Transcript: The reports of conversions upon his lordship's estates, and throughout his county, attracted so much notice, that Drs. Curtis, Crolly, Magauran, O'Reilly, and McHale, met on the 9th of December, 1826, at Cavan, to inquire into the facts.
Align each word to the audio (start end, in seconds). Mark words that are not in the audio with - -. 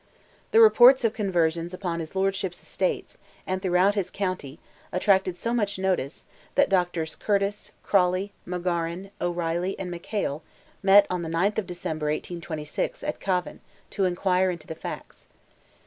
The 0.49 0.59
reports 0.59 1.03
of 1.03 1.13
conversions 1.13 1.75
upon 1.75 1.99
his 1.99 2.15
lordship's 2.15 2.63
estates, 2.63 3.19
and 3.45 3.61
throughout 3.61 3.93
his 3.93 4.09
county, 4.09 4.57
attracted 4.91 5.37
so 5.37 5.53
much 5.53 5.77
notice, 5.77 6.25
that 6.55 6.71
Drs. 6.71 7.15
Curtis, 7.15 7.69
Crolly, 7.85 8.31
Magauran, 8.43 9.11
O'Reilly, 9.21 9.77
and 9.77 9.93
McHale, 9.93 10.41
met 10.81 11.05
on 11.11 11.21
the 11.21 11.29
9th 11.29 11.59
of 11.59 11.67
December, 11.67 12.07
1826, 12.07 13.03
at 13.03 13.19
Cavan, 13.19 13.59
to 13.91 14.05
inquire 14.05 14.49
into 14.49 14.65
the 14.65 14.73
facts. 14.73 15.27